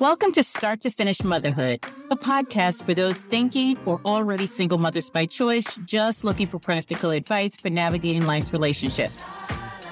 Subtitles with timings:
[0.00, 5.10] Welcome to Start to Finish Motherhood, a podcast for those thinking or already single mothers
[5.10, 9.24] by choice, just looking for practical advice for navigating life's relationships.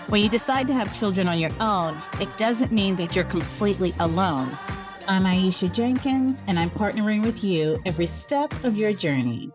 [0.09, 3.93] When you decide to have children on your own, it doesn't mean that you're completely
[4.01, 4.57] alone.
[5.09, 9.51] I'm Aisha Jenkins, and I'm partnering with you every step of your journey.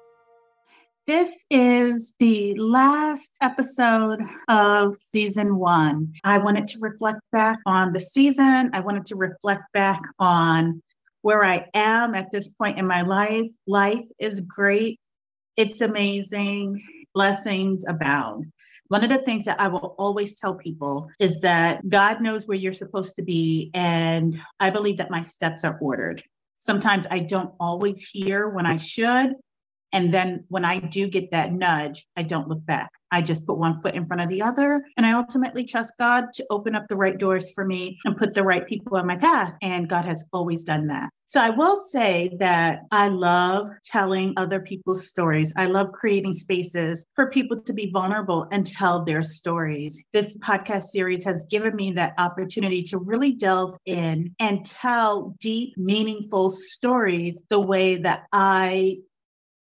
[1.06, 6.14] This is the last episode of season one.
[6.24, 8.70] I wanted to reflect back on the season.
[8.72, 10.82] I wanted to reflect back on
[11.22, 13.52] where I am at this point in my life.
[13.68, 14.98] Life is great,
[15.58, 16.82] it's amazing,
[17.14, 18.54] blessings abound.
[18.88, 22.58] One of the things that I will always tell people is that God knows where
[22.58, 26.24] you're supposed to be, and I believe that my steps are ordered.
[26.60, 29.34] Sometimes I don't always hear when I should,
[29.94, 32.90] and then when I do get that nudge, I don't look back.
[33.12, 34.84] I just put one foot in front of the other.
[34.98, 38.34] And I ultimately trust God to open up the right doors for me and put
[38.34, 39.56] the right people on my path.
[39.62, 41.12] And God has always done that.
[41.28, 45.54] So I will say that I love telling other people's stories.
[45.58, 50.04] I love creating spaces for people to be vulnerable and tell their stories.
[50.14, 55.74] This podcast series has given me that opportunity to really delve in and tell deep,
[55.78, 58.98] meaningful stories the way that I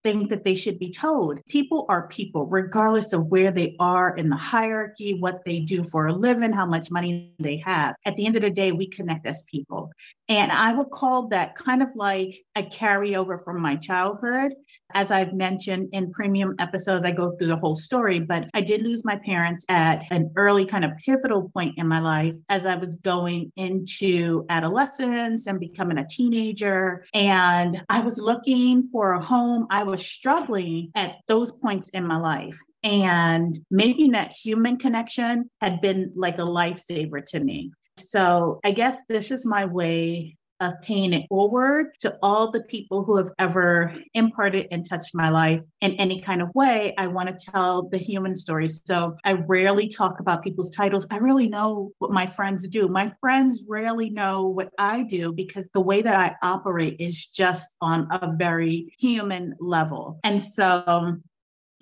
[0.03, 1.39] think that they should be told.
[1.47, 6.07] People are people, regardless of where they are in the hierarchy, what they do for
[6.07, 7.95] a living, how much money they have.
[8.05, 9.91] At the end of the day, we connect as people.
[10.29, 14.53] And I would call that kind of like a carryover from my childhood.
[14.95, 18.83] As I've mentioned in premium episodes, I go through the whole story, but I did
[18.83, 22.75] lose my parents at an early kind of pivotal point in my life as I
[22.75, 27.05] was going into adolescence and becoming a teenager.
[27.13, 29.65] And I was looking for a home.
[29.71, 32.57] I was struggling at those points in my life.
[32.83, 37.71] And making that human connection had been like a lifesaver to me.
[37.97, 43.03] So I guess this is my way of paying it forward to all the people
[43.03, 46.93] who have ever imparted and touched my life in any kind of way.
[46.97, 48.81] I want to tell the human stories.
[48.85, 51.07] So I rarely talk about people's titles.
[51.11, 52.87] I really know what my friends do.
[52.87, 57.75] My friends rarely know what I do because the way that I operate is just
[57.81, 60.19] on a very human level.
[60.23, 61.17] And so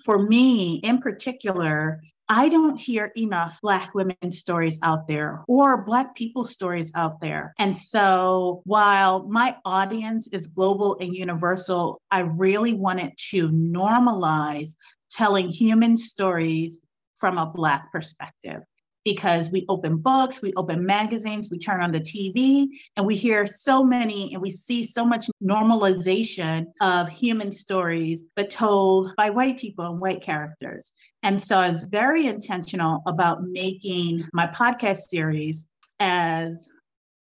[0.04, 6.14] for me in particular, I don't hear enough Black women's stories out there or Black
[6.14, 7.52] people's stories out there.
[7.58, 14.76] And so while my audience is global and universal, I really wanted to normalize
[15.10, 16.84] telling human stories
[17.16, 18.62] from a Black perspective
[19.04, 23.46] because we open books, we open magazines, we turn on the TV, and we hear
[23.46, 29.58] so many and we see so much normalization of human stories, but told by white
[29.58, 30.92] people and white characters.
[31.22, 35.68] And so I was very intentional about making my podcast series
[36.00, 36.68] as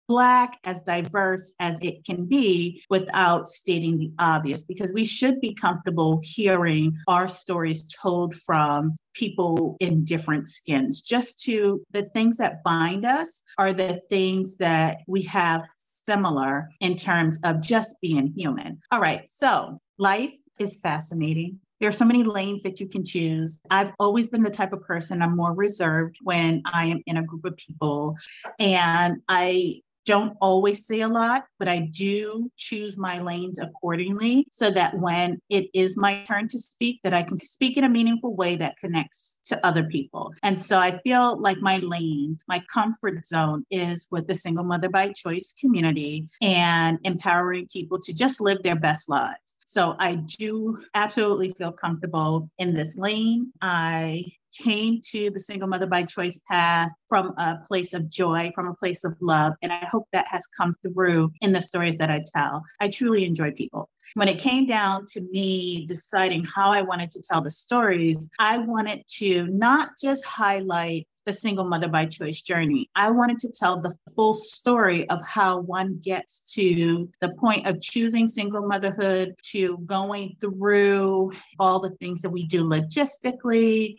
[0.08, 5.54] Black, as diverse as it can be without stating the obvious, because we should be
[5.54, 11.02] comfortable hearing our stories told from people in different skins.
[11.02, 16.96] Just to the things that bind us are the things that we have similar in
[16.96, 18.80] terms of just being human.
[18.90, 21.60] All right, so life is fascinating.
[21.80, 23.60] There are so many lanes that you can choose.
[23.70, 27.24] I've always been the type of person I'm more reserved when I am in a
[27.24, 28.16] group of people.
[28.60, 34.70] And I don't always say a lot, but I do choose my lanes accordingly so
[34.70, 38.34] that when it is my turn to speak, that I can speak in a meaningful
[38.34, 40.32] way that connects to other people.
[40.42, 44.88] And so I feel like my lane, my comfort zone is with the single mother
[44.88, 49.56] by choice community and empowering people to just live their best lives.
[49.64, 53.52] So I do absolutely feel comfortable in this lane.
[53.62, 58.68] I came to the single mother by choice path from a place of joy, from
[58.68, 59.54] a place of love.
[59.62, 62.62] And I hope that has come through in the stories that I tell.
[62.80, 63.88] I truly enjoy people.
[64.14, 68.58] When it came down to me deciding how I wanted to tell the stories, I
[68.58, 72.90] wanted to not just highlight the single mother by choice journey.
[72.96, 77.80] I wanted to tell the full story of how one gets to the point of
[77.80, 83.94] choosing single motherhood to going through all the things that we do logistically,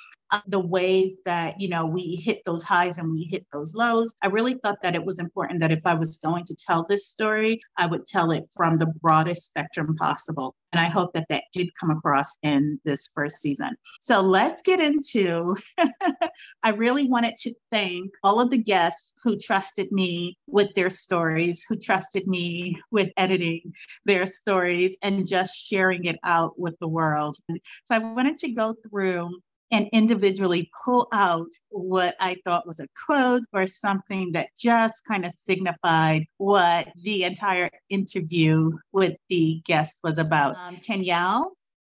[0.47, 4.13] the ways that you know we hit those highs and we hit those lows.
[4.21, 7.07] I really thought that it was important that if i was going to tell this
[7.07, 10.55] story i would tell it from the broadest spectrum possible.
[10.71, 13.75] And i hope that that did come across in this first season.
[13.99, 15.55] So let's get into
[16.63, 21.65] i really wanted to thank all of the guests who trusted me with their stories
[21.67, 23.73] who trusted me with editing
[24.05, 27.37] their stories and just sharing it out with the world.
[27.49, 29.31] So i wanted to go through
[29.71, 35.25] and individually pull out what I thought was a quote or something that just kind
[35.25, 40.55] of signified what the entire interview with the guest was about.
[40.57, 40.77] Um,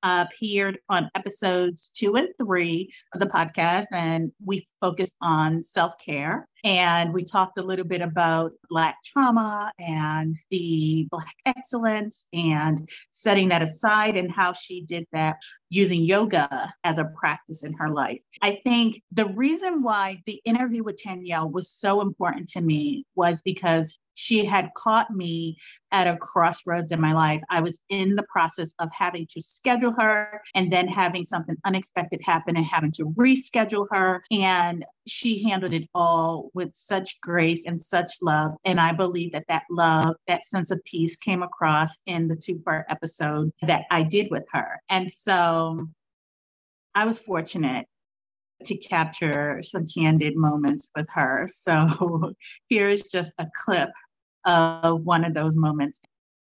[0.03, 6.47] appeared on episodes two and three of the podcast, and we focused on self care.
[6.63, 13.49] And we talked a little bit about Black trauma and the Black excellence and setting
[13.49, 15.37] that aside and how she did that
[15.69, 18.21] using yoga as a practice in her life.
[18.41, 23.41] I think the reason why the interview with Tennielle was so important to me was
[23.41, 25.55] because she had caught me
[25.91, 27.41] at a crossroads in my life.
[27.51, 32.19] I was in the process of having to schedule her and then having something unexpected
[32.23, 34.23] happen and having to reschedule her.
[34.31, 38.55] And she handled it all with such grace and such love.
[38.65, 42.57] And I believe that that love, that sense of peace came across in the two
[42.59, 44.81] part episode that I did with her.
[44.89, 45.87] And so
[46.95, 47.85] I was fortunate
[48.65, 51.47] to capture some candid moments with her.
[51.47, 52.33] So
[52.69, 53.89] here's just a clip
[54.47, 56.01] of one of those moments.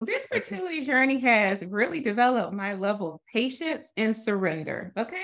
[0.00, 4.92] This fertility journey has really developed my level of patience and surrender.
[4.98, 5.22] Okay.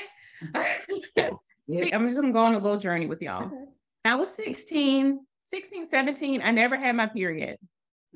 [1.66, 1.86] yeah.
[1.92, 3.46] I'm just gonna go on a little journey with y'all.
[3.46, 3.64] Okay.
[4.06, 6.40] I was 16, 16, 17.
[6.42, 7.58] I never had my period.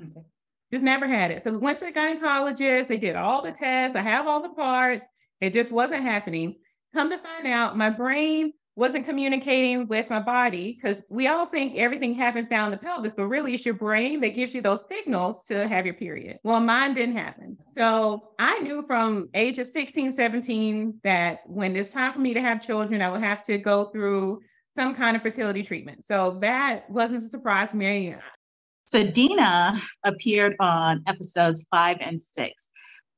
[0.01, 0.27] Okay.
[0.73, 1.43] Just never had it.
[1.43, 2.87] So we went to the gynecologist.
[2.87, 3.97] They did all the tests.
[3.97, 5.05] I have all the parts.
[5.41, 6.57] It just wasn't happening.
[6.95, 11.77] Come to find out, my brain wasn't communicating with my body because we all think
[11.77, 15.45] everything happens down the pelvis, but really it's your brain that gives you those signals
[15.45, 16.39] to have your period.
[16.43, 17.57] Well, mine didn't happen.
[17.73, 22.41] So I knew from age of 16, 17 that when it's time for me to
[22.41, 24.41] have children, I would have to go through
[24.75, 26.05] some kind of fertility treatment.
[26.05, 28.17] So that wasn't a surprise to me.
[28.87, 32.69] So Dina appeared on episodes five and six.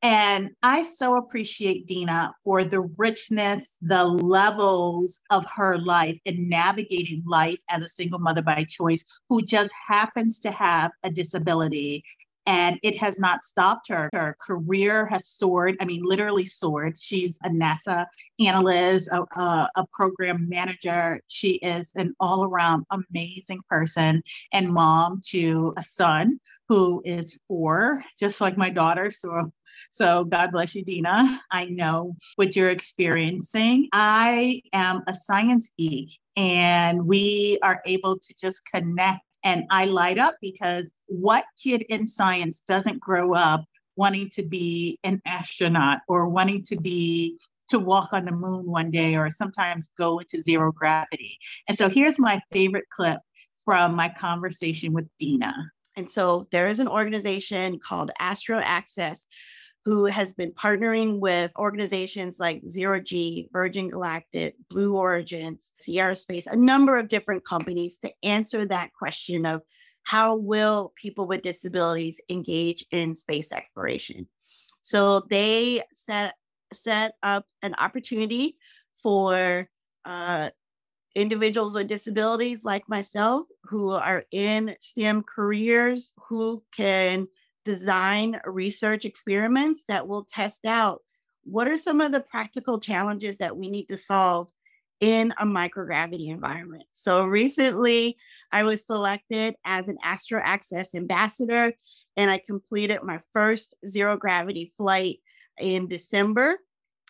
[0.03, 7.23] And I so appreciate Dina for the richness, the levels of her life and navigating
[7.27, 12.05] life as a single mother by choice who just happens to have a disability
[12.47, 14.09] and it has not stopped her.
[14.13, 15.77] Her career has soared.
[15.81, 16.97] I mean, literally soared.
[16.99, 18.07] She's a NASA
[18.39, 21.21] analyst, a, a, a program manager.
[21.27, 24.23] She is an all around amazing person
[24.53, 26.39] and mom to a son
[26.69, 29.11] who is four, just like my daughter.
[29.11, 29.53] So,
[29.91, 31.41] so God bless you, Dina.
[31.51, 33.89] I know what you're experiencing.
[33.93, 40.19] I am a science geek, and we are able to just connect and I light
[40.19, 43.65] up because what kid in science doesn't grow up
[43.95, 47.39] wanting to be an astronaut or wanting to be
[47.71, 51.39] to walk on the moon one day or sometimes go into zero gravity.
[51.69, 53.21] And so here's my favorite clip
[53.65, 55.55] from my conversation with Dina.
[55.95, 59.29] And so there is an organization called Astro Access
[59.87, 66.49] who has been partnering with organizations like Zero G, Virgin Galactic, Blue Origins, Sierra Space,
[66.49, 69.63] a number of different companies to answer that question of
[70.03, 74.27] how will people with disabilities engage in space exploration.
[74.83, 76.35] So they set
[76.73, 78.57] set up an opportunity
[79.05, 79.69] for
[80.05, 80.51] uh,
[81.15, 87.29] individuals with disabilities like myself who are in STEM careers who can
[87.67, 91.03] design research experiments that will test out
[91.45, 94.49] what are some of the practical challenges that we need to solve
[95.01, 96.85] in a microgravity environment.
[96.93, 98.17] So recently,
[98.51, 101.75] I was selected as an Astro Access ambassador,
[102.17, 105.19] and I completed my first zero gravity flight
[105.59, 106.59] in December.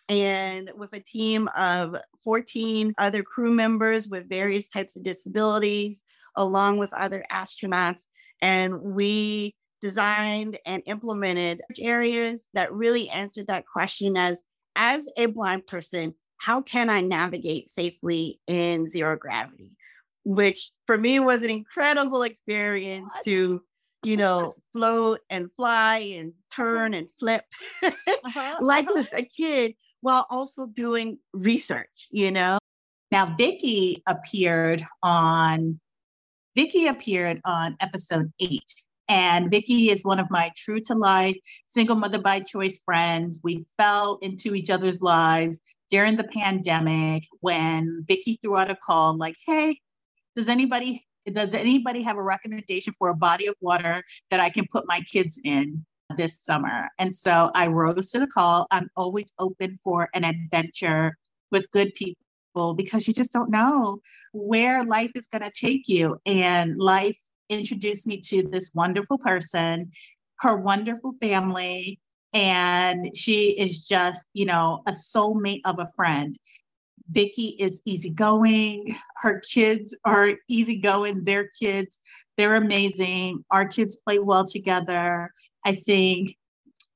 [0.09, 6.03] And with a team of 14 other crew members with various types of disabilities,
[6.35, 8.03] along with other astronauts.
[8.41, 14.43] And we designed and implemented areas that really answered that question as
[14.75, 19.71] as a blind person how can i navigate safely in zero gravity
[20.23, 23.23] which for me was an incredible experience what?
[23.23, 23.61] to
[24.03, 27.43] you know float and fly and turn and flip
[27.83, 28.57] uh-huh.
[28.61, 29.03] like uh-huh.
[29.13, 32.57] a kid while also doing research you know
[33.11, 35.79] now vicky appeared on
[36.55, 38.63] vicky appeared on episode eight
[39.09, 41.37] and Vicky is one of my true to life
[41.67, 43.39] single mother by choice friends.
[43.43, 45.59] We fell into each other's lives
[45.89, 49.79] during the pandemic when Vicky threw out a call like, "Hey,
[50.35, 54.65] does anybody does anybody have a recommendation for a body of water that I can
[54.71, 55.85] put my kids in
[56.17, 58.67] this summer?" And so I rose to the call.
[58.71, 61.17] I'm always open for an adventure
[61.51, 63.99] with good people because you just don't know
[64.33, 69.91] where life is going to take you and life introduced me to this wonderful person,
[70.39, 71.99] her wonderful family,
[72.33, 76.37] and she is just, you know, a soulmate of a friend.
[77.09, 78.95] Vicky is easygoing.
[79.15, 81.23] Her kids are easygoing.
[81.23, 81.99] Their kids,
[82.37, 83.45] they're amazing.
[83.49, 85.31] Our kids play well together.
[85.65, 86.35] I think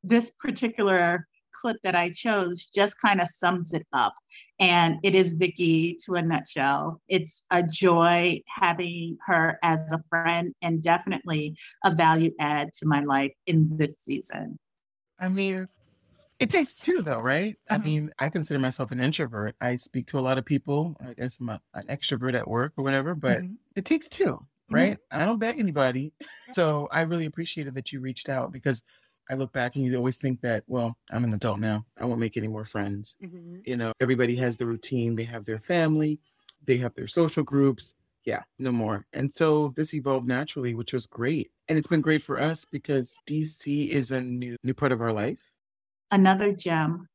[0.04, 4.14] this particular clip that I chose just kind of sums it up.
[4.62, 7.02] And it is Vicky to a nutshell.
[7.10, 13.02] It's a joy having her as a friend and definitely a value add to my
[13.02, 14.60] life in this season.
[15.20, 15.68] I mean,
[16.40, 17.56] it takes two, though, right?
[17.70, 17.84] I Uh-huh.
[17.86, 19.56] mean, I consider myself an introvert.
[19.62, 20.96] I speak to a lot of people.
[21.00, 23.58] I guess I'm a, an extrovert at work or whatever, but Mhm.
[23.76, 24.76] it takes two, Mm-hmm.
[24.76, 24.98] right?
[25.12, 26.14] I don't beg anybody.
[26.54, 28.84] So I really appreciated that you reached out because
[29.30, 31.86] I look back and you always think that, well, I'm an adult now.
[31.98, 33.16] I won't make any more friends.
[33.66, 36.20] You know, everybody has the routine, they have their family,
[36.66, 37.96] they have their social groups.
[38.26, 39.06] Yeah, no more.
[39.14, 41.52] And so this evolved naturally, which was great.
[41.68, 45.14] And it's been great for us because DC is a new new part of our
[45.14, 45.52] life.
[46.12, 47.08] another gem.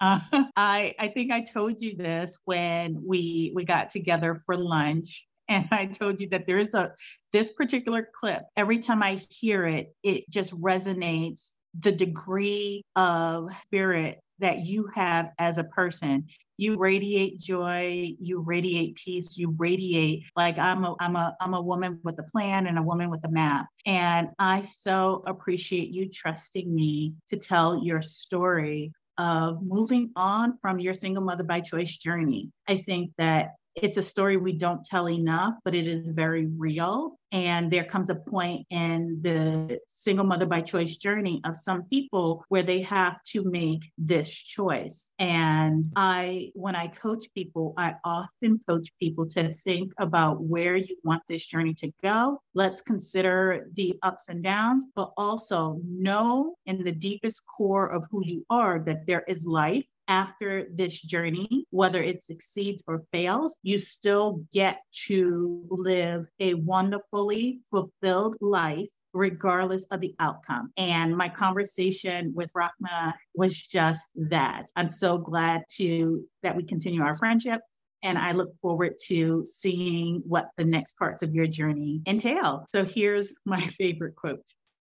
[0.00, 0.20] Uh,
[0.56, 5.68] I I think I told you this when we we got together for lunch, and
[5.70, 6.92] I told you that there is a
[7.32, 8.42] this particular clip.
[8.56, 15.30] Every time I hear it, it just resonates the degree of spirit that you have
[15.38, 16.26] as a person.
[16.58, 21.60] You radiate joy, you radiate peace, you radiate like I'm a I'm a I'm a
[21.60, 23.66] woman with a plan and a woman with a map.
[23.84, 30.78] And I so appreciate you trusting me to tell your story of moving on from
[30.78, 32.50] your single mother by choice journey.
[32.68, 37.18] I think that it's a story we don't tell enough, but it is very real.
[37.32, 42.44] And there comes a point in the single mother by choice journey of some people
[42.48, 45.12] where they have to make this choice.
[45.18, 50.96] And I, when I coach people, I often coach people to think about where you
[51.04, 52.40] want this journey to go.
[52.54, 58.24] Let's consider the ups and downs, but also know in the deepest core of who
[58.24, 63.78] you are that there is life after this journey, whether it succeeds or fails, you
[63.78, 70.70] still get to live a wonderfully fulfilled life regardless of the outcome.
[70.76, 74.70] And my conversation with Rahma was just that.
[74.76, 77.62] I'm so glad to that we continue our friendship.
[78.02, 82.66] And I look forward to seeing what the next parts of your journey entail.
[82.70, 84.44] So here's my favorite quote.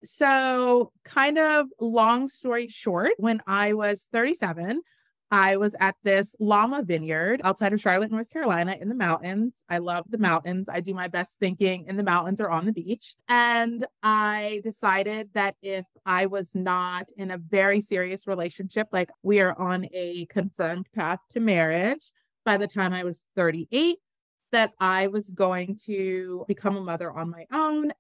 [0.02, 4.80] So, kind of long story short, when I was 37,
[5.30, 9.64] I was at this llama vineyard outside of Charlotte, North Carolina, in the mountains.
[9.68, 10.68] I love the mountains.
[10.68, 13.14] I do my best thinking in the mountains or on the beach.
[13.28, 19.40] And I decided that if I was not in a very serious relationship, like we
[19.40, 22.10] are on a confirmed path to marriage
[22.44, 23.98] by the time I was 38,
[24.52, 27.92] that I was going to become a mother on my own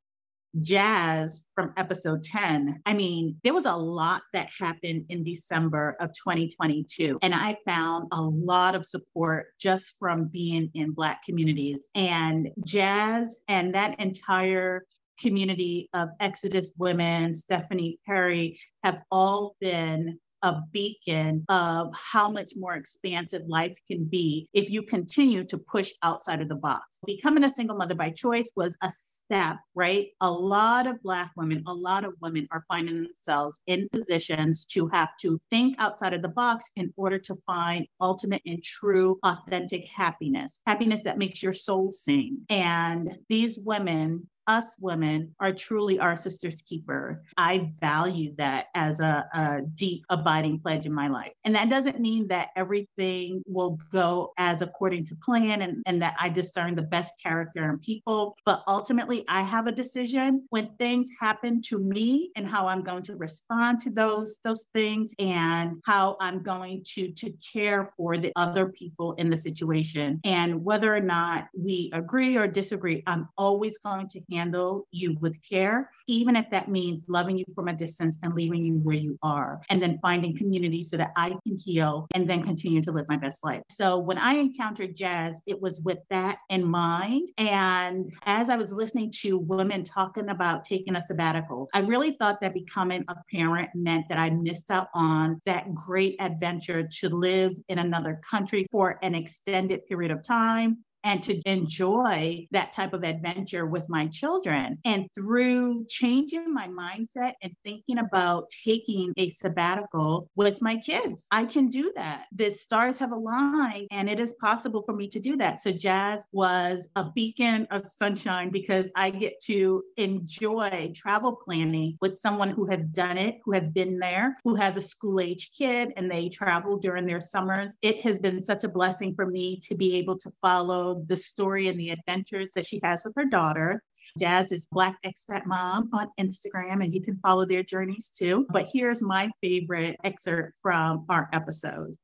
[0.60, 2.82] Jazz from episode 10.
[2.84, 7.18] I mean, there was a lot that happened in December of 2022.
[7.22, 11.88] And I found a lot of support just from being in Black communities.
[11.94, 14.84] And Jazz and that entire
[15.20, 22.74] community of Exodus women, Stephanie Perry, have all been a beacon of how much more
[22.74, 26.98] expansive life can be if you continue to push outside of the box.
[27.06, 28.90] Becoming a single mother by choice was a
[29.30, 30.08] step, right?
[30.20, 34.88] A lot of Black women, a lot of women are finding themselves in positions to
[34.88, 39.86] have to think outside of the box in order to find ultimate and true, authentic
[39.94, 42.38] happiness, happiness that makes your soul sing.
[42.48, 47.22] And these women us women are truly our sister's keeper.
[47.36, 51.32] I value that as a, a, deep, abiding pledge in my life.
[51.44, 56.16] And that doesn't mean that everything will go as according to plan and, and that
[56.18, 58.36] I discern the best character in people.
[58.44, 63.02] But ultimately, I have a decision when things happen to me and how I'm going
[63.04, 68.32] to respond to those, those things and how I'm going to, to care for the
[68.36, 70.20] other people in the situation.
[70.24, 75.40] And whether or not we agree or disagree, I'm always going to handle you with
[75.42, 79.18] care, even if that means loving you from a distance and leaving you where you
[79.22, 83.06] are, and then finding community so that I can heal and then continue to live
[83.08, 83.62] my best life.
[83.70, 87.28] So when I encountered jazz, it was with that in mind.
[87.38, 92.40] And as I was listening to women talking about taking a sabbatical, I really thought
[92.40, 97.52] that becoming a parent meant that I missed out on that great adventure to live
[97.68, 103.04] in another country for an extended period of time and to enjoy that type of
[103.04, 104.78] adventure with my children.
[104.84, 111.44] And through changing my mindset and thinking about taking a sabbatical with my kids, I
[111.44, 112.26] can do that.
[112.32, 115.60] The stars have aligned and it is possible for me to do that.
[115.60, 122.16] So, Jazz was a beacon of sunshine because I get to enjoy travel planning with
[122.16, 125.92] someone who has done it, who has been there, who has a school age kid,
[125.96, 127.74] and they travel during their summers.
[127.82, 131.68] It has been such a blessing for me to be able to follow the story
[131.68, 133.82] and the adventures that she has with her daughter.
[134.18, 138.46] Jazz is Black Expat Mom on Instagram, and you can follow their journeys too.
[138.50, 141.94] But here's my favorite excerpt from our episode.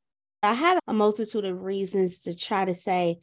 [0.43, 3.19] I had a multitude of reasons to try to say,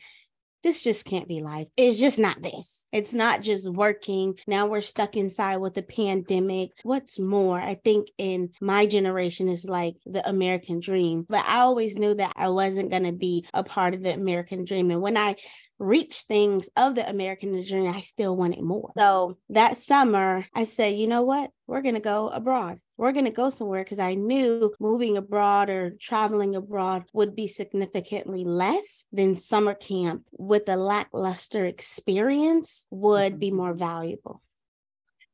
[0.63, 1.67] this just can't be life.
[1.77, 2.87] It's just not this.
[2.91, 4.37] It's not just working.
[4.47, 6.71] Now we're stuck inside with the pandemic.
[6.83, 11.25] What's more, I think in my generation is like the American dream.
[11.27, 14.63] But I always knew that I wasn't going to be a part of the American
[14.63, 14.91] dream.
[14.91, 15.35] And when I
[15.79, 18.91] reached things of the American dream, I still wanted more.
[18.97, 21.49] So that summer, I said, you know what?
[21.67, 25.69] We're going to go abroad we're going to go somewhere because I knew moving abroad
[25.69, 33.39] or traveling abroad would be significantly less than summer camp with a lackluster experience would
[33.39, 33.57] be mm-hmm.
[33.57, 34.41] more valuable.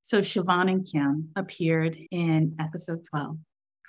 [0.02, 3.38] So Siobhan and Kim appeared in episode 12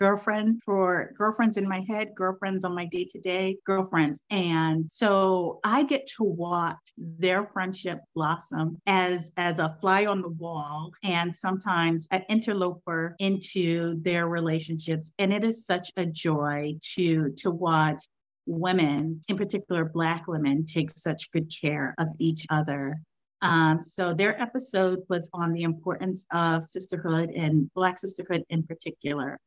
[0.01, 4.23] girlfriends for girlfriends in my head, girlfriends on my day to day, girlfriends.
[4.31, 10.31] And so I get to watch their friendship blossom as as a fly on the
[10.31, 15.13] wall and sometimes an interloper into their relationships.
[15.19, 18.03] And it is such a joy to to watch
[18.47, 23.01] women, in particular Black women, take such good care of each other.
[23.43, 29.39] Um, so their episode was on the importance of sisterhood and Black sisterhood in particular.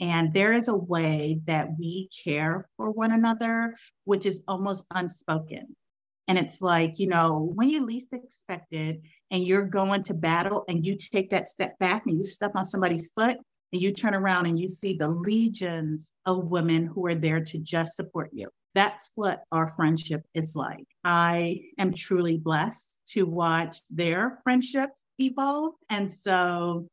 [0.00, 5.76] And there is a way that we care for one another, which is almost unspoken.
[6.26, 10.64] And it's like, you know, when you least expect it and you're going to battle
[10.68, 13.36] and you take that step back and you step on somebody's foot
[13.72, 17.58] and you turn around and you see the legions of women who are there to
[17.58, 18.48] just support you.
[18.74, 20.86] That's what our friendship is like.
[21.02, 25.74] I am truly blessed to watch their friendships evolve.
[25.88, 26.86] And so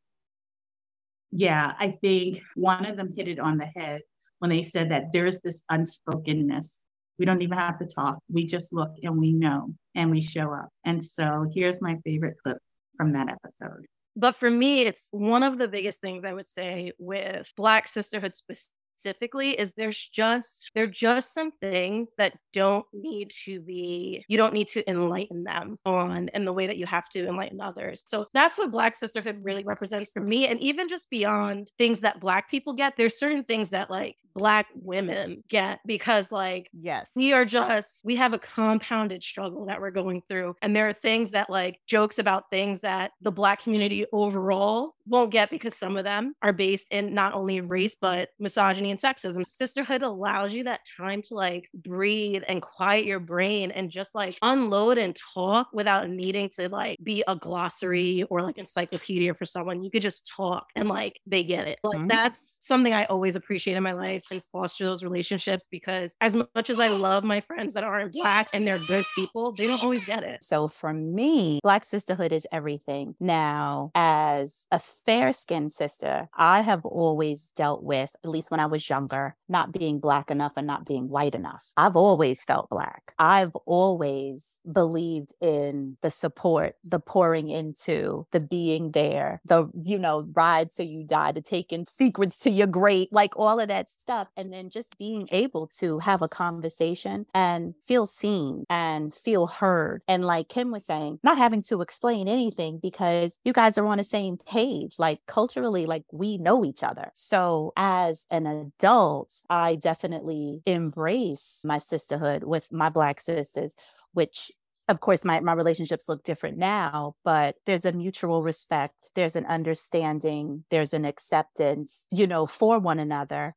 [1.31, 4.01] yeah, I think one of them hit it on the head
[4.39, 6.85] when they said that there's this unspokenness.
[7.19, 8.19] We don't even have to talk.
[8.31, 10.69] We just look and we know and we show up.
[10.85, 12.59] And so here's my favorite clip
[12.95, 13.85] from that episode.
[14.15, 18.35] But for me, it's one of the biggest things I would say with Black sisterhood
[18.35, 24.23] specifically specifically is there's just there are just some things that don't need to be
[24.27, 27.61] you don't need to enlighten them on in the way that you have to enlighten
[27.61, 28.03] others.
[28.05, 32.19] So that's what black sisterhood really represents for me and even just beyond things that
[32.19, 37.09] black people get there's certain things that like black women get because like yes.
[37.15, 40.93] we are just we have a compounded struggle that we're going through and there are
[40.93, 45.97] things that like jokes about things that the black community overall won't get because some
[45.97, 49.43] of them are based in not only race but misogyny and sexism.
[49.47, 54.37] Sisterhood allows you that time to like breathe and quiet your brain and just like
[54.41, 59.83] unload and talk without needing to like be a glossary or like encyclopedia for someone.
[59.83, 61.79] You could just talk and like they get it.
[61.83, 62.07] Like mm-hmm.
[62.07, 66.69] that's something I always appreciate in my life and foster those relationships because as much
[66.69, 70.05] as I love my friends that aren't black and they're good people, they don't always
[70.05, 70.43] get it.
[70.43, 73.15] So for me, black sisterhood is everything.
[73.19, 78.65] Now, as a fair skinned sister, I have always dealt with, at least when I
[78.65, 81.71] was younger, not being black enough and not being white enough.
[81.77, 83.13] I've always felt black.
[83.19, 90.27] I've always believed in the support, the pouring into, the being there, the, you know,
[90.33, 94.27] ride till you die, to taking secrets to your grave, like all of that stuff.
[94.35, 100.01] And then just being able to have a conversation and feel seen and feel heard.
[100.07, 103.97] And like Kim was saying, not having to explain anything because you guys are on
[103.97, 104.95] the same page.
[104.99, 107.11] Like culturally, like we know each other.
[107.13, 113.75] So as an adult, I definitely embrace my sisterhood with my Black sisters
[114.13, 114.51] which
[114.87, 119.45] of course my, my relationships look different now but there's a mutual respect there's an
[119.45, 123.55] understanding there's an acceptance you know for one another.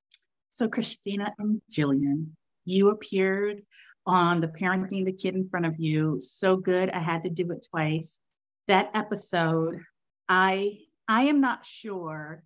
[0.53, 2.29] So christina and jillian
[2.65, 3.63] you appeared
[4.07, 6.21] on the parenting the kid in front of you.
[6.21, 8.21] So good i had to do it twice.
[8.67, 9.81] That episode
[10.29, 12.43] i i am not sure.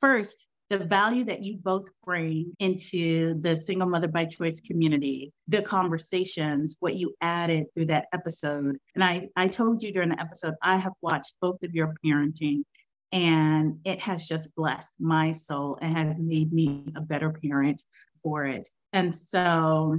[0.00, 5.62] First the value that you both bring into the single mother by choice community, the
[5.62, 8.76] conversations, what you added through that episode.
[8.94, 12.62] And I, I told you during the episode, I have watched both of your parenting
[13.12, 17.82] and it has just blessed my soul and has made me a better parent
[18.22, 18.68] for it.
[18.92, 19.98] And so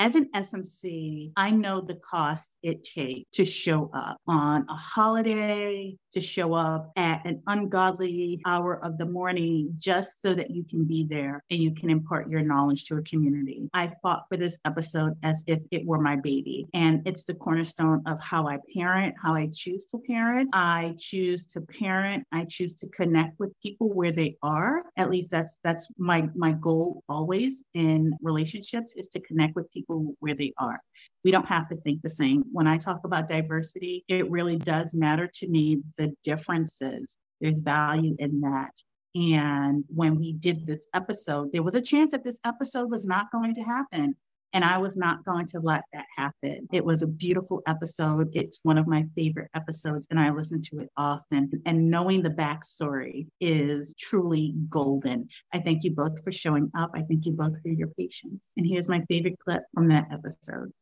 [0.00, 5.96] As an SMC, I know the cost it takes to show up on a holiday,
[6.12, 10.84] to show up at an ungodly hour of the morning just so that you can
[10.84, 13.68] be there and you can impart your knowledge to a community.
[13.74, 16.66] I fought for this episode as if it were my baby.
[16.74, 20.50] And it's the cornerstone of how I parent, how I choose to parent.
[20.52, 24.82] I choose to parent, I choose to connect with people where they are.
[24.96, 30.14] At least that's that's my my goal always in relationships is to connect with people
[30.20, 30.80] where they are.
[31.24, 32.44] We don't have to think the same.
[32.52, 37.16] When I talk about diversity, it really does matter to me the differences.
[37.40, 38.72] There's value in that.
[39.14, 43.32] And when we did this episode, there was a chance that this episode was not
[43.32, 44.14] going to happen.
[44.54, 46.68] And I was not going to let that happen.
[46.72, 48.30] It was a beautiful episode.
[48.32, 51.50] It's one of my favorite episodes, and I listen to it often.
[51.66, 55.28] And knowing the backstory is truly golden.
[55.52, 56.92] I thank you both for showing up.
[56.94, 58.52] I thank you both for your patience.
[58.56, 60.72] And here's my favorite clip from that episode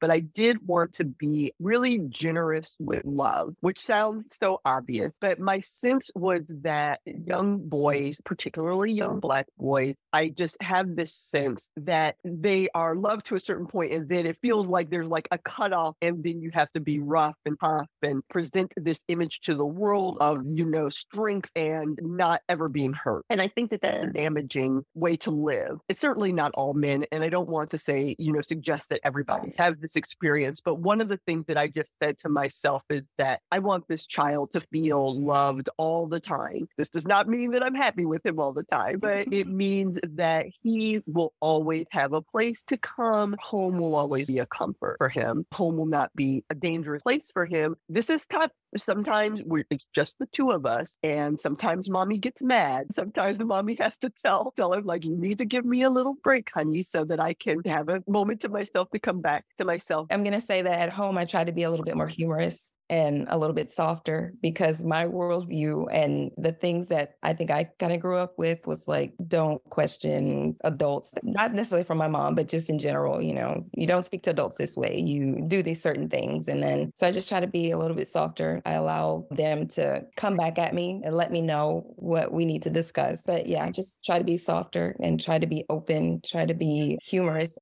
[0.00, 5.12] but I did want to be really generous with love, which sounds so obvious.
[5.20, 11.14] But my sense was that young boys, particularly young Black boys, I just have this
[11.14, 15.08] sense that they are loved to a certain point, and then it feels like there's
[15.08, 19.00] like a cutoff, and then you have to be rough and tough and present this
[19.08, 23.24] image to the world of, you know, strength and not ever being hurt.
[23.30, 25.78] And I think that that's a damaging way to live.
[25.88, 29.00] It's certainly not all men, and I don't want to say, you know, suggest that
[29.04, 30.62] everybody has this experience.
[30.64, 33.84] But one of the things that I just said to myself is that I want
[33.86, 36.68] this child to feel loved all the time.
[36.78, 39.98] This does not mean that I'm happy with him all the time, but it means
[40.02, 43.36] that he will always have a place to come.
[43.40, 45.44] Home will always be a comfort for him.
[45.52, 47.76] Home will not be a dangerous place for him.
[47.90, 52.42] This is tough sometimes we're it's just the two of us and sometimes mommy gets
[52.42, 55.82] mad sometimes the mommy has to tell tell him like you need to give me
[55.82, 59.20] a little break honey so that i can have a moment to myself to come
[59.20, 60.06] back to myself.
[60.10, 62.72] I'm to say that at home i try to be a little bit more humorous
[62.90, 67.70] and a little bit softer because my worldview and the things that I think I
[67.78, 72.34] kind of grew up with was like, don't question adults, not necessarily from my mom,
[72.34, 74.98] but just in general, you know, you don't speak to adults this way.
[74.98, 76.48] You do these certain things.
[76.48, 78.60] And then, so I just try to be a little bit softer.
[78.66, 82.62] I allow them to come back at me and let me know what we need
[82.62, 83.22] to discuss.
[83.24, 86.98] But yeah, just try to be softer and try to be open, try to be
[87.02, 87.56] humorous.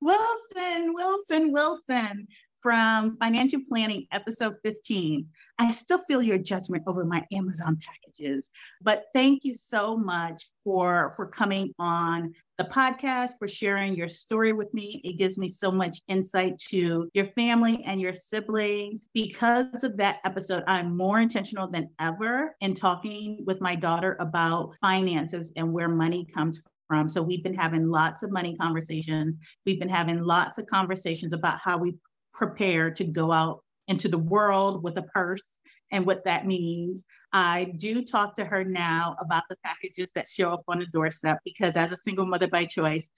[0.00, 2.28] Wilson, Wilson, Wilson
[2.60, 5.26] from Financial Planning, episode 15.
[5.58, 8.50] I still feel your judgment over my Amazon packages,
[8.82, 14.52] but thank you so much for, for coming on the podcast, for sharing your story
[14.52, 15.00] with me.
[15.04, 19.08] It gives me so much insight to your family and your siblings.
[19.14, 24.74] Because of that episode, I'm more intentional than ever in talking with my daughter about
[24.80, 27.08] finances and where money comes from.
[27.08, 29.38] So we've been having lots of money conversations.
[29.64, 31.94] We've been having lots of conversations about how we
[32.38, 35.58] prepared to go out into the world with a purse
[35.90, 37.04] and what that means.
[37.32, 41.38] I do talk to her now about the packages that show up on the doorstep
[41.44, 43.10] because as a single mother by choice,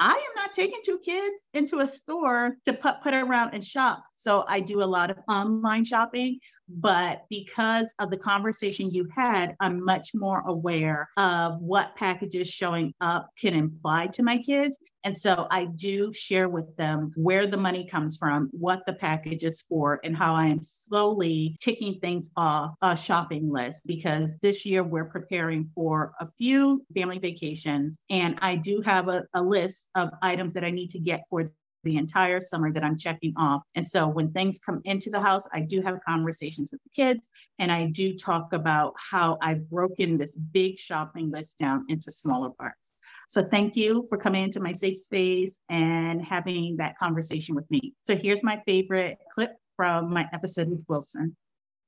[0.00, 4.02] I am not taking two kids into a store to put, put around and shop.
[4.14, 9.54] So I do a lot of online shopping, but because of the conversation you had,
[9.60, 14.76] I'm much more aware of what packages showing up can imply to my kids.
[15.04, 19.44] And so I do share with them where the money comes from, what the package
[19.44, 24.64] is for, and how I am slowly ticking things off a shopping list because this
[24.64, 28.00] year we're preparing for a few family vacations.
[28.08, 31.52] And I do have a, a list of items that I need to get for
[31.84, 33.62] the entire summer that I'm checking off.
[33.74, 37.28] And so when things come into the house, I do have conversations with the kids
[37.58, 42.50] and I do talk about how I've broken this big shopping list down into smaller
[42.50, 42.93] parts.
[43.28, 47.94] So thank you for coming into my safe space and having that conversation with me.
[48.02, 51.36] So here's my favorite clip from my episode with Wilson.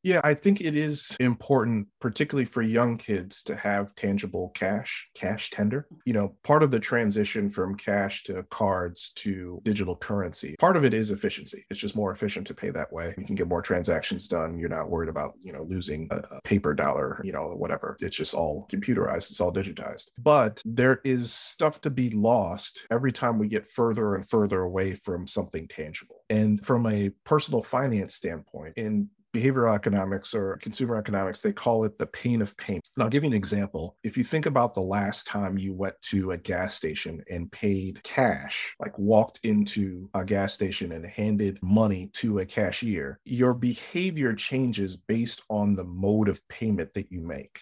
[0.07, 5.51] Yeah, I think it is important, particularly for young kids, to have tangible cash, cash
[5.51, 5.89] tender.
[6.05, 10.85] You know, part of the transition from cash to cards to digital currency, part of
[10.85, 11.65] it is efficiency.
[11.71, 13.17] It's just more efficient to pay that way.
[13.19, 14.61] You can get more transactions done.
[14.61, 17.97] You're not worried about, you know, losing a, a paper dollar, you know, whatever.
[17.99, 20.11] It's just all computerized, it's all digitized.
[20.19, 24.95] But there is stuff to be lost every time we get further and further away
[24.95, 26.23] from something tangible.
[26.31, 31.99] And from a personal finance standpoint, in behavioral economics or consumer economics, they call it
[31.99, 32.81] the pain of paying.
[32.97, 33.97] And I'll give you an example.
[34.03, 38.03] If you think about the last time you went to a gas station and paid
[38.03, 44.33] cash, like walked into a gas station and handed money to a cashier, your behavior
[44.33, 47.61] changes based on the mode of payment that you make.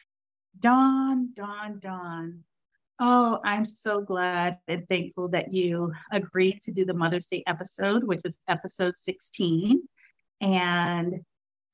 [0.61, 2.45] Don, Don, Don.
[3.01, 8.05] Oh, I'm so glad and thankful that you agreed to do the Mother's Day episode,
[8.05, 9.83] which was episode 16.
[10.41, 11.25] And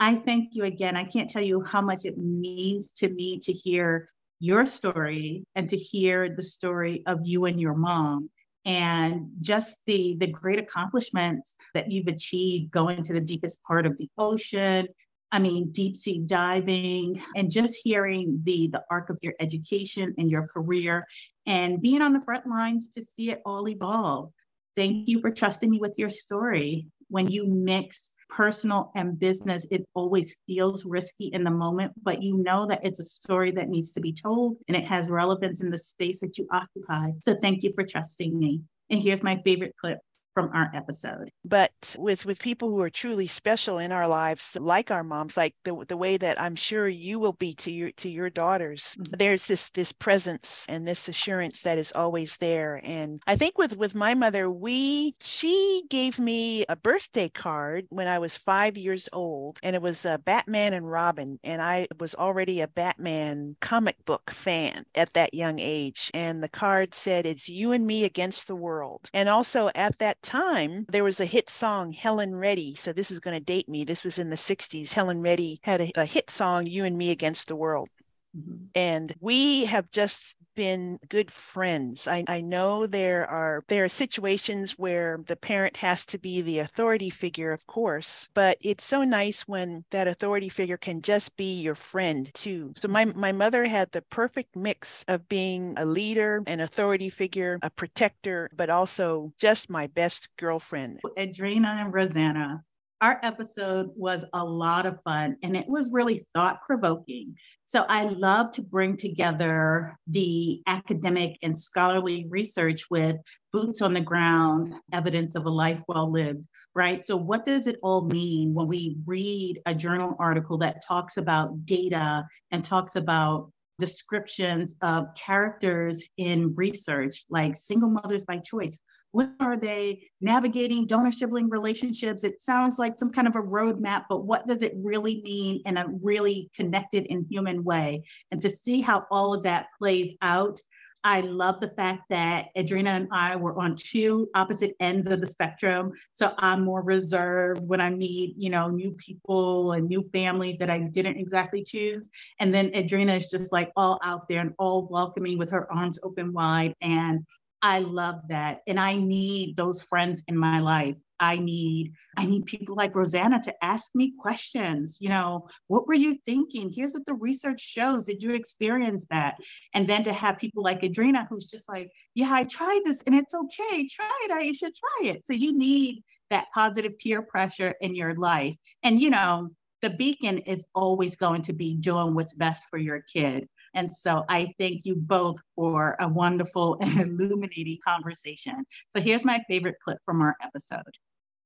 [0.01, 0.97] I thank you again.
[0.97, 4.09] I can't tell you how much it means to me to hear
[4.41, 8.31] your story and to hear the story of you and your mom
[8.65, 13.97] and just the the great accomplishments that you've achieved going to the deepest part of
[13.99, 14.89] the ocean
[15.33, 20.31] I mean, deep sea diving and just hearing the the arc of your education and
[20.31, 21.07] your career
[21.47, 24.33] and being on the front lines to see it all evolve.
[24.75, 26.87] Thank you for trusting me with your story.
[27.09, 32.39] When you mix personal and business, it always feels risky in the moment, but you
[32.39, 35.71] know that it's a story that needs to be told and it has relevance in
[35.71, 37.11] the space that you occupy.
[37.23, 38.63] So thank you for trusting me.
[38.89, 39.99] And here's my favorite clip
[40.35, 41.31] from our episode.
[41.45, 45.55] But with with people who are truly special in our lives, like our moms, like
[45.65, 49.15] the the way that I'm sure you will be to your to your daughters, mm-hmm.
[49.19, 52.81] there's this this presence and this assurance that is always there.
[52.85, 58.09] And I think with with my mother, we she gave me a birthday card when
[58.09, 62.15] I was five years old, and it was a Batman and Robin, and I was
[62.15, 66.11] already a Batman comic book fan at that young age.
[66.15, 70.20] And the card said, "It's you and me against the world." And also at that
[70.23, 72.75] time, there was a hit song, Helen Reddy.
[72.75, 73.85] So this is going to date me.
[73.85, 74.93] This was in the 60s.
[74.93, 77.89] Helen Reddy had a, a hit song, You and Me Against the World.
[78.37, 78.67] Mm-hmm.
[78.75, 82.07] And we have just been good friends.
[82.07, 86.61] I, I know there are there are situations where the parent has to be the
[86.61, 91.61] authority figure, of course, but it's so nice when that authority figure can just be
[91.61, 92.73] your friend too.
[92.77, 97.59] So my my mother had the perfect mix of being a leader, an authority figure,
[97.63, 101.01] a protector, but also just my best girlfriend.
[101.17, 102.65] Edrenna and Rosanna,
[103.01, 107.35] our episode was a lot of fun and it was really thought provoking.
[107.67, 113.17] So I love to bring together the academic and scholarly research with
[113.53, 117.05] boots on the ground evidence of a life well lived, right?
[117.07, 121.65] So, what does it all mean when we read a journal article that talks about
[121.65, 128.79] data and talks about descriptions of characters in research like single mothers by choice?
[129.13, 132.23] What are they navigating donor sibling relationships?
[132.23, 135.77] It sounds like some kind of a roadmap, but what does it really mean in
[135.77, 138.05] a really connected and human way?
[138.31, 140.61] And to see how all of that plays out,
[141.03, 145.27] I love the fact that Edrenna and I were on two opposite ends of the
[145.27, 145.93] spectrum.
[146.13, 150.69] So I'm more reserved when I meet, you know, new people and new families that
[150.69, 152.11] I didn't exactly choose.
[152.39, 155.99] And then Edrenna is just like all out there and all welcoming with her arms
[156.03, 156.75] open wide.
[156.83, 157.25] And
[157.63, 158.61] I love that.
[158.67, 160.99] And I need those friends in my life.
[161.23, 164.97] I need I need people like Rosanna to ask me questions.
[165.01, 166.73] You know, what were you thinking?
[166.75, 168.05] Here's what the research shows.
[168.05, 169.37] Did you experience that?
[169.75, 173.15] And then to have people like Edrenna who's just like, yeah, I tried this and
[173.15, 173.87] it's okay.
[173.89, 174.33] Try it.
[174.33, 175.27] I should try it.
[175.27, 178.57] So you need that positive peer pressure in your life.
[178.83, 179.51] And you know,
[179.83, 183.49] the beacon is always going to be doing what's best for your kid.
[183.75, 188.65] And so I thank you both for a wonderful and illuminating conversation.
[188.93, 190.97] So here's my favorite clip from our episode.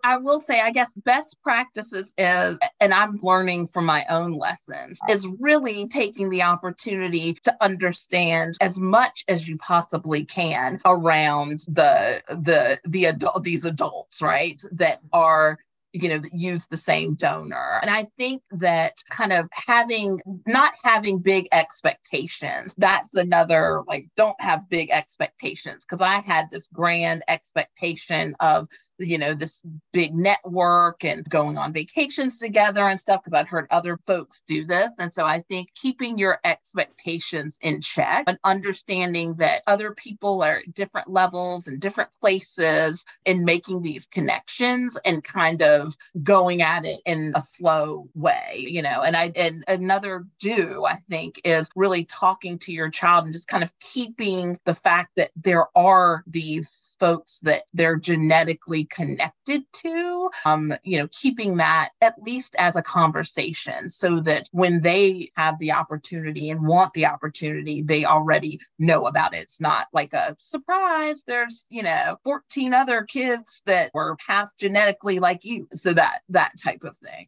[0.05, 5.01] I will say, I guess best practices is, and I'm learning from my own lessons,
[5.09, 12.23] is really taking the opportunity to understand as much as you possibly can around the
[12.29, 14.61] the the adult these adults, right?
[14.73, 15.59] That are
[15.95, 17.79] you know, use the same donor.
[17.81, 24.41] And I think that kind of having, not having big expectations, that's another, like, don't
[24.41, 25.85] have big expectations.
[25.85, 28.67] Cause I had this grand expectation of
[28.99, 29.61] you know, this
[29.93, 34.65] big network and going on vacations together and stuff because I'd heard other folks do
[34.65, 34.91] this.
[34.99, 40.59] And so I think keeping your expectations in check and understanding that other people are
[40.59, 46.85] at different levels and different places and making these connections and kind of going at
[46.85, 49.03] it in a slow way, you know.
[49.03, 53.49] And I and another do, I think, is really talking to your child and just
[53.49, 60.31] kind of keeping the fact that there are these folks that they're genetically connected to
[60.45, 65.59] um you know keeping that at least as a conversation so that when they have
[65.59, 70.37] the opportunity and want the opportunity they already know about it it's not like a
[70.39, 76.21] surprise there's you know 14 other kids that were half genetically like you so that
[76.29, 77.27] that type of thing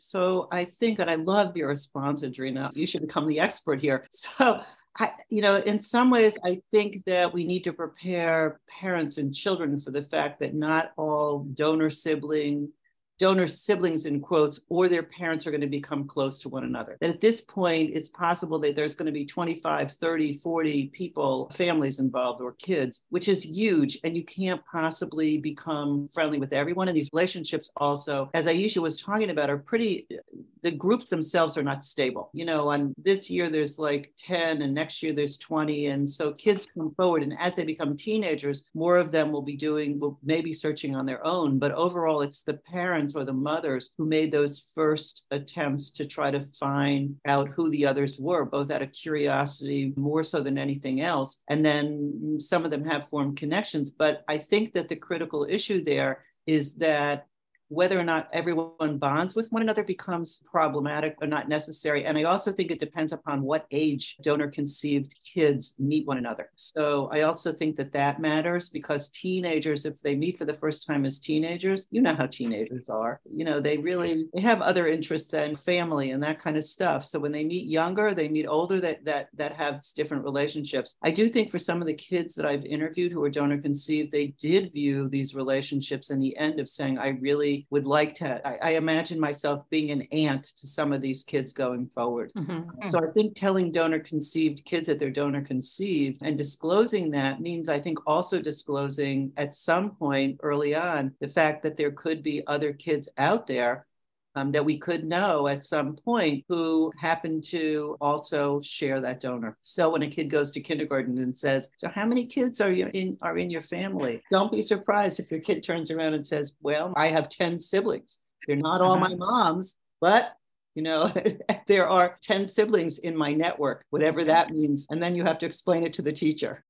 [0.00, 2.70] so I think, and I love your response, Edrenna.
[2.74, 4.06] You should become the expert here.
[4.10, 4.60] So
[4.98, 9.34] I, you know, in some ways, I think that we need to prepare parents and
[9.34, 12.70] children for the fact that not all donor sibling
[13.18, 16.96] donor siblings in quotes or their parents are going to become close to one another.
[17.00, 21.50] That at this point, it's possible that there's going to be 25, 30, 40 people,
[21.52, 23.98] families involved or kids, which is huge.
[24.04, 26.88] And you can't possibly become friendly with everyone.
[26.88, 30.16] And these relationships also, as Aisha was talking about, are pretty, uh,
[30.62, 32.30] the groups themselves are not stable.
[32.32, 35.86] You know, on this year, there's like 10 and next year there's 20.
[35.86, 37.22] And so kids come forward.
[37.22, 41.06] And as they become teenagers, more of them will be doing, will maybe searching on
[41.06, 41.58] their own.
[41.58, 46.30] But overall, it's the parents or the mothers who made those first attempts to try
[46.30, 51.00] to find out who the others were, both out of curiosity, more so than anything
[51.00, 51.42] else.
[51.48, 53.90] And then some of them have formed connections.
[53.90, 57.26] But I think that the critical issue there is that
[57.68, 62.04] whether or not everyone bonds with one another becomes problematic or not necessary.
[62.04, 66.50] And I also think it depends upon what age donor conceived kids meet one another.
[66.54, 70.86] So I also think that that matters because teenagers, if they meet for the first
[70.86, 73.20] time as teenagers, you know how teenagers are.
[73.30, 77.04] You know, they really they have other interests than family and that kind of stuff.
[77.04, 80.96] So when they meet younger, they meet older that that that have different relationships.
[81.02, 84.12] I do think for some of the kids that I've interviewed who are donor conceived,
[84.12, 88.46] they did view these relationships in the end of saying, I really would like to,
[88.46, 92.32] I, I, imagine myself being an aunt to some of these kids going forward.
[92.36, 92.86] Mm-hmm.
[92.86, 97.68] So I think telling donor conceived kids that they're donor conceived and disclosing that means
[97.68, 102.46] I think also disclosing at some point early on the fact that there could be
[102.46, 103.86] other kids out there
[104.34, 109.56] um, that we could know at some point who happened to also share that donor.
[109.62, 112.90] So when a kid goes to kindergarten and says, "So how many kids are you
[112.92, 116.54] in are in your family?" Don't be surprised if your kid turns around and says,
[116.60, 118.20] "Well, I have ten siblings.
[118.46, 120.34] They're not all my moms, but."
[120.74, 121.12] You know,
[121.66, 124.86] there are 10 siblings in my network, whatever that means.
[124.90, 126.64] And then you have to explain it to the teacher.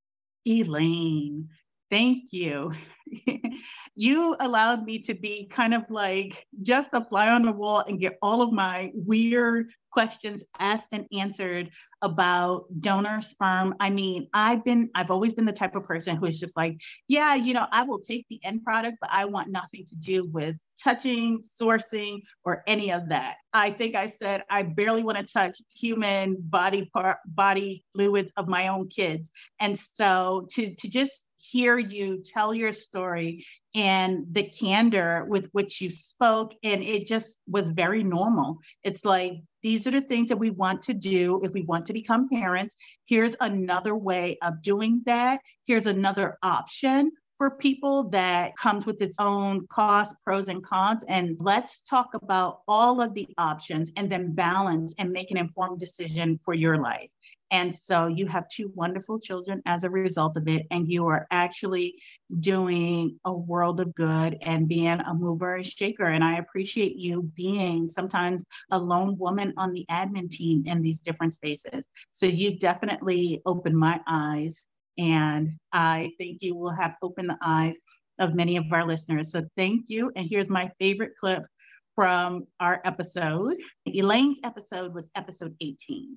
[0.46, 1.50] Elaine,
[1.90, 2.72] thank you.
[3.96, 8.00] you allowed me to be kind of like just a fly on the wall and
[8.00, 11.70] get all of my weird questions asked and answered
[12.02, 13.74] about donor sperm.
[13.80, 16.80] I mean, I've been, I've always been the type of person who is just like,
[17.08, 20.26] yeah, you know, I will take the end product, but I want nothing to do
[20.26, 23.36] with touching, sourcing, or any of that.
[23.52, 28.46] I think I said I barely want to touch human body part, body fluids of
[28.46, 29.32] my own kids.
[29.58, 35.80] And so to to just hear you tell your story and the candor with which
[35.80, 36.54] you spoke.
[36.62, 38.58] And it just was very normal.
[38.82, 41.92] It's like, these are the things that we want to do if we want to
[41.92, 42.76] become parents.
[43.06, 45.40] Here's another way of doing that.
[45.66, 51.04] Here's another option for people that comes with its own costs, pros and cons.
[51.08, 55.78] And let's talk about all of the options and then balance and make an informed
[55.78, 57.12] decision for your life.
[57.50, 61.26] And so you have two wonderful children as a result of it, and you are
[61.30, 61.94] actually
[62.40, 66.04] doing a world of good and being a mover and shaker.
[66.04, 71.00] And I appreciate you being sometimes a lone woman on the admin team in these
[71.00, 71.88] different spaces.
[72.12, 74.62] So you've definitely opened my eyes,
[74.98, 77.76] and I think you will have opened the eyes
[78.18, 79.30] of many of our listeners.
[79.30, 80.10] So thank you.
[80.16, 81.46] And here's my favorite clip
[81.94, 83.56] from our episode.
[83.86, 86.16] Elaine's episode was episode 18.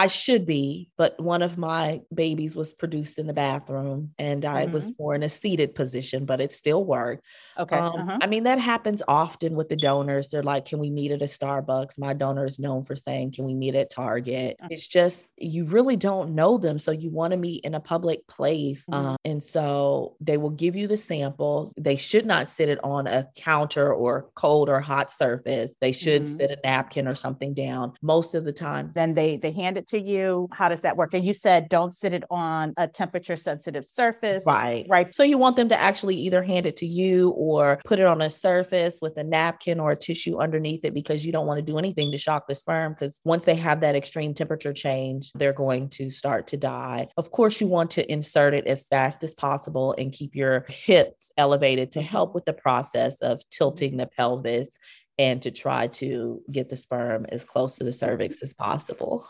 [0.00, 4.64] I should be, but one of my babies was produced in the bathroom and I
[4.64, 4.72] mm-hmm.
[4.72, 7.22] was more in a seated position, but it still worked.
[7.58, 7.76] Okay.
[7.76, 8.18] Um, uh-huh.
[8.22, 10.30] I mean, that happens often with the donors.
[10.30, 11.98] They're like, can we meet at a Starbucks?
[11.98, 14.56] My donor is known for saying, can we meet at Target?
[14.58, 14.68] Uh-huh.
[14.70, 16.78] It's just, you really don't know them.
[16.78, 18.86] So you want to meet in a public place.
[18.86, 19.06] Mm-hmm.
[19.06, 21.74] Um, and so they will give you the sample.
[21.76, 25.74] They should not sit it on a counter or cold or hot surface.
[25.78, 26.36] They should mm-hmm.
[26.36, 28.92] sit a napkin or something down most of the time.
[28.94, 30.48] Then they, they hand it to you?
[30.52, 31.14] How does that work?
[31.14, 34.44] And you said don't sit it on a temperature sensitive surface.
[34.46, 34.86] Right.
[34.88, 35.14] Right.
[35.14, 38.22] So you want them to actually either hand it to you or put it on
[38.22, 41.64] a surface with a napkin or a tissue underneath it because you don't want to
[41.64, 45.52] do anything to shock the sperm because once they have that extreme temperature change, they're
[45.52, 47.08] going to start to die.
[47.16, 51.30] Of course, you want to insert it as fast as possible and keep your hips
[51.36, 54.78] elevated to help with the process of tilting the pelvis
[55.18, 59.28] and to try to get the sperm as close to the cervix as possible.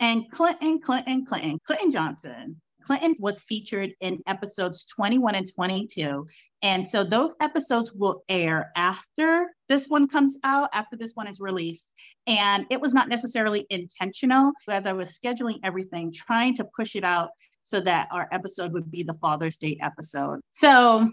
[0.00, 2.60] And Clinton, Clinton, Clinton, Clinton Johnson.
[2.86, 6.26] Clinton was featured in episodes 21 and 22.
[6.62, 11.40] And so those episodes will air after this one comes out, after this one is
[11.40, 11.92] released.
[12.28, 17.04] And it was not necessarily intentional as I was scheduling everything, trying to push it
[17.04, 17.30] out
[17.64, 20.40] so that our episode would be the Father's Day episode.
[20.50, 21.10] So,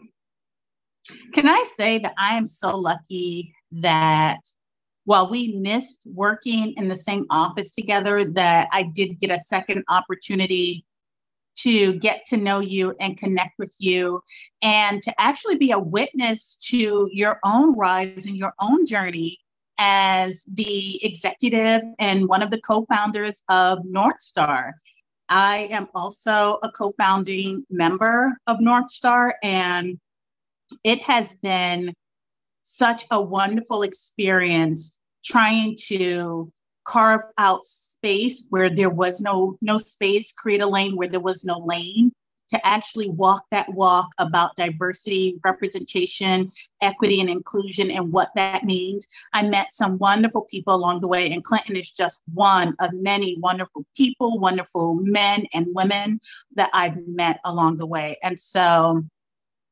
[1.33, 4.37] can I say that I am so lucky that
[5.05, 9.83] while we missed working in the same office together, that I did get a second
[9.89, 10.85] opportunity
[11.55, 14.21] to get to know you and connect with you
[14.61, 19.37] and to actually be a witness to your own rise and your own journey
[19.77, 24.73] as the executive and one of the co-founders of North Star.
[25.29, 29.99] I am also a co-founding member of North Star and
[30.83, 31.93] it has been
[32.63, 36.51] such a wonderful experience trying to
[36.85, 41.45] carve out space where there was no no space, create a lane where there was
[41.45, 42.11] no lane
[42.49, 46.51] to actually walk that walk about diversity, representation,
[46.81, 49.07] equity, and inclusion, and what that means.
[49.33, 53.37] I met some wonderful people along the way, and Clinton is just one of many
[53.39, 56.19] wonderful people, wonderful men and women
[56.55, 58.17] that I've met along the way.
[58.21, 59.03] And so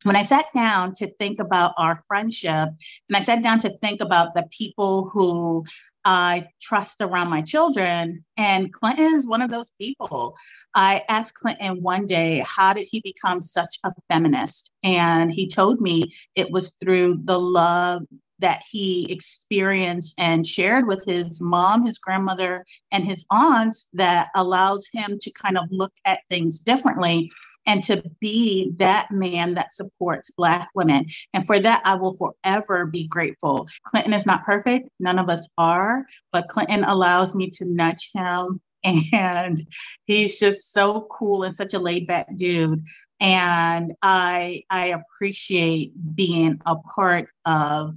[0.03, 2.69] when I sat down to think about our friendship,
[3.09, 5.65] and I sat down to think about the people who
[6.03, 10.35] I trust around my children, and Clinton is one of those people.
[10.73, 14.71] I asked Clinton one day, how did he become such a feminist?
[14.83, 18.03] And he told me it was through the love
[18.39, 24.87] that he experienced and shared with his mom, his grandmother, and his aunts that allows
[24.91, 27.31] him to kind of look at things differently
[27.65, 31.05] and to be that man that supports Black women.
[31.33, 33.67] And for that, I will forever be grateful.
[33.87, 38.61] Clinton is not perfect, none of us are, but Clinton allows me to nudge him.
[39.13, 39.61] And
[40.05, 42.83] he's just so cool and such a laid back dude.
[43.19, 47.95] And I I appreciate being a part of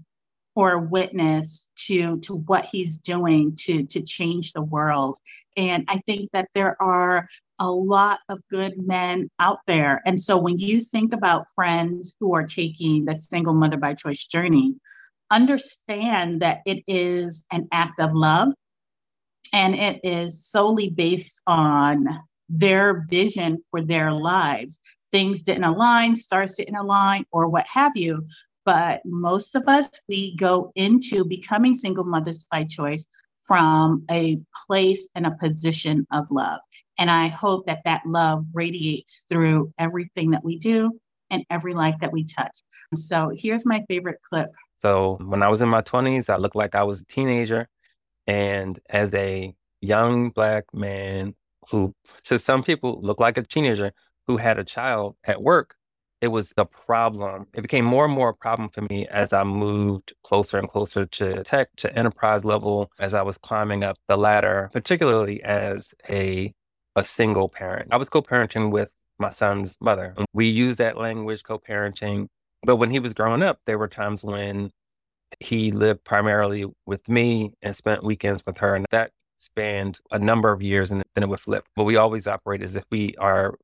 [0.54, 5.18] or a witness to to what he's doing to to change the world
[5.56, 7.28] and i think that there are
[7.58, 10.02] a lot of good men out there.
[10.06, 14.26] And so when you think about friends who are taking the single mother by choice
[14.26, 14.74] journey,
[15.30, 18.52] understand that it is an act of love
[19.52, 22.06] and it is solely based on
[22.48, 24.80] their vision for their lives.
[25.12, 28.26] Things didn't align, stars didn't align, or what have you.
[28.64, 33.06] But most of us, we go into becoming single mothers by choice
[33.46, 36.60] from a place and a position of love.
[36.98, 40.98] And I hope that that love radiates through everything that we do
[41.30, 42.58] and every life that we touch.
[42.94, 44.50] So here's my favorite clip.
[44.76, 47.68] So when I was in my 20s, I looked like I was a teenager.
[48.26, 51.34] And as a young Black man
[51.70, 51.94] who,
[52.24, 53.92] to some people, looked like a teenager
[54.26, 55.76] who had a child at work,
[56.24, 57.46] it was a problem.
[57.52, 61.04] It became more and more a problem for me as I moved closer and closer
[61.04, 66.52] to tech, to enterprise level, as I was climbing up the ladder, particularly as a
[66.96, 67.88] a single parent.
[67.92, 70.14] I was co parenting with my son's mother.
[70.32, 72.28] We used that language, co parenting.
[72.62, 74.70] But when he was growing up, there were times when
[75.40, 78.74] he lived primarily with me and spent weekends with her.
[78.74, 81.66] And that spanned a number of years and then it would flip.
[81.76, 83.58] But we always operate as if we are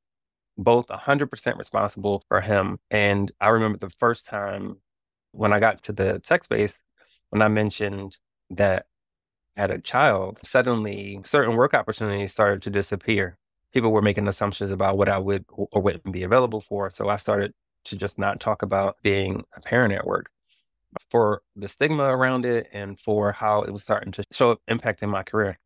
[0.63, 2.79] both 100% responsible for him.
[2.91, 4.77] And I remember the first time
[5.33, 6.81] when I got to the tech space,
[7.31, 8.19] when I mentioned
[8.51, 8.87] that
[9.57, 13.39] I had a child, suddenly certain work opportunities started to disappear.
[13.73, 16.91] People were making assumptions about what I would or wouldn't be available for.
[16.91, 17.55] So I started
[17.85, 20.31] to just not talk about being a parent at work
[21.11, 25.09] for the stigma around it and for how it was starting to show up impacting
[25.09, 25.59] my career.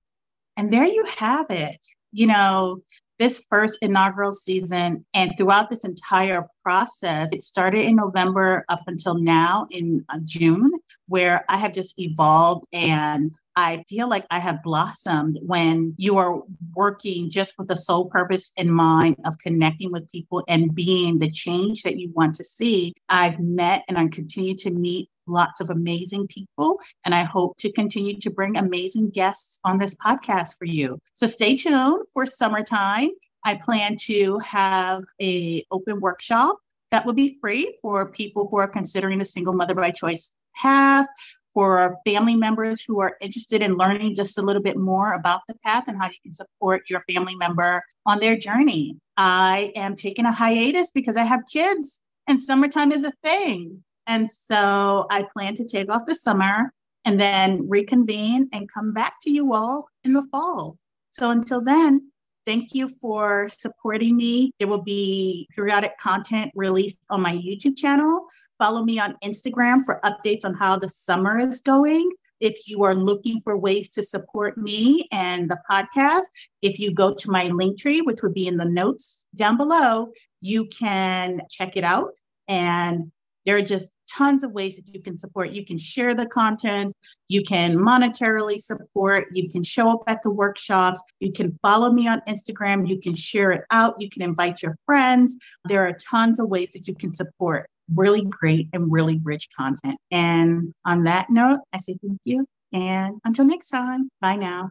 [0.57, 1.85] And there you have it.
[2.13, 2.83] You know,
[3.19, 9.15] this first inaugural season and throughout this entire process, it started in November up until
[9.15, 10.73] now in uh, June,
[11.09, 16.43] where I have just evolved and I feel like I have blossomed when you are
[16.75, 21.31] working just with the sole purpose in mind of connecting with people and being the
[21.31, 22.95] change that you want to see.
[23.09, 27.73] I've met and I continue to meet lots of amazing people and I hope to
[27.73, 30.99] continue to bring amazing guests on this podcast for you.
[31.15, 33.11] So stay tuned for summertime.
[33.45, 36.57] I plan to have a open workshop
[36.91, 41.07] that will be free for people who are considering the single mother by choice path
[41.55, 45.55] for family members who are interested in learning just a little bit more about the
[45.65, 48.97] path and how you can support your family member on their journey.
[49.17, 53.85] I am taking a hiatus because I have kids and summertime is a thing.
[54.07, 56.73] And so I plan to take off the summer
[57.05, 60.77] and then reconvene and come back to you all in the fall.
[61.11, 62.11] So until then,
[62.47, 64.53] thank you for supporting me.
[64.59, 68.27] There will be periodic content released on my YouTube channel.
[68.59, 72.11] Follow me on Instagram for updates on how the summer is going.
[72.41, 76.27] If you are looking for ways to support me and the podcast,
[76.63, 80.09] if you go to my link tree, which would be in the notes down below,
[80.41, 82.19] you can check it out.
[82.49, 83.11] And
[83.47, 85.51] There are just tons of ways that you can support.
[85.51, 86.95] You can share the content,
[87.29, 92.09] you can monetarily support, you can show up at the workshops, you can follow me
[92.09, 95.37] on Instagram, you can share it out, you can invite your friends.
[95.65, 99.99] There are tons of ways that you can support really great and really rich content.
[100.11, 102.47] And on that note, I say thank you.
[102.73, 104.71] And until next time, bye now.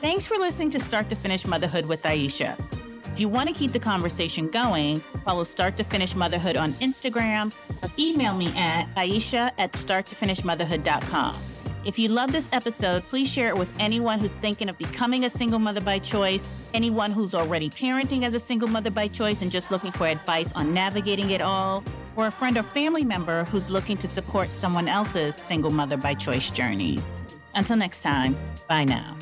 [0.00, 2.56] Thanks for listening to Start to Finish Motherhood with Aisha.
[3.14, 7.54] If you want to keep the conversation going, follow Start to Finish Motherhood on Instagram
[7.80, 11.36] or email me at Aisha at starttofinishmotherhood.com.
[11.84, 15.30] If you love this episode, please share it with anyone who's thinking of becoming a
[15.30, 19.50] single mother by choice, anyone who's already parenting as a single mother by choice and
[19.52, 21.84] just looking for advice on navigating it all,
[22.16, 26.14] or a friend or family member who's looking to support someone else's single mother by
[26.14, 26.98] choice journey.
[27.54, 28.36] Until next time,
[28.68, 29.16] bye now.